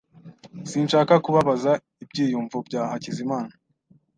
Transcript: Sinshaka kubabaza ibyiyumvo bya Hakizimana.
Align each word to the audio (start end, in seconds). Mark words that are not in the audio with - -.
Sinshaka 0.69 1.13
kubabaza 1.25 1.71
ibyiyumvo 2.03 2.57
bya 2.67 2.81
Hakizimana. 2.91 3.51